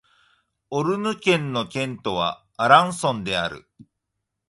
[0.71, 3.69] オルヌ県の県都はアランソンである